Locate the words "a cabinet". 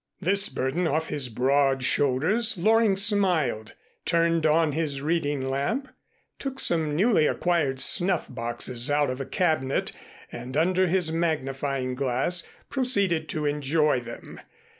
9.21-9.91